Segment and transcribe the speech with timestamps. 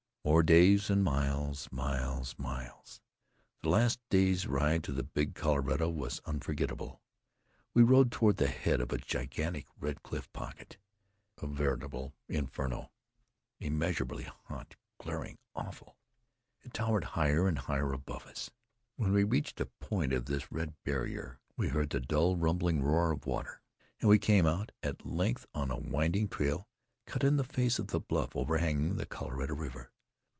[0.23, 3.01] More days, and miles, miles, miles!
[3.63, 7.01] The last day's ride to the Big Colorado was unforgettable.
[7.73, 10.77] We rode toward the head of a gigantic red cliff pocket,
[11.41, 12.91] a veritable inferno,
[13.59, 15.97] immeasurably hot, glaring, awful.
[16.61, 18.51] It towered higher and higher above us.
[18.97, 23.09] When we reached a point of this red barrier, we heard the dull rumbling roar
[23.11, 23.63] of water,
[23.99, 26.67] and we came out, at length, on a winding trail
[27.07, 29.91] cut in the face of a blue overhanging the Colorado River.